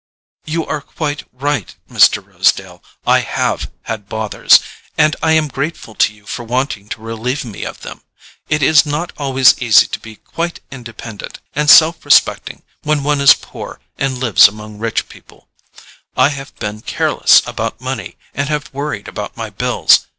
[0.45, 2.25] "You are quite right, Mr.
[2.25, 2.81] Rosedale.
[3.05, 4.59] I HAVE had bothers;
[4.97, 8.01] and I am grateful to you for wanting to relieve me of them.
[8.49, 13.35] It is not always easy to be quite independent and self respecting when one is
[13.35, 15.49] poor and lives among rich people;
[16.17, 20.07] I have been careless about money, and have worried about my bills.